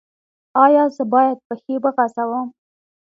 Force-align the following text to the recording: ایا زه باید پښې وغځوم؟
ایا 0.63 0.83
زه 0.95 1.03
باید 1.13 1.37
پښې 1.47 1.75
وغځوم؟ 1.83 2.47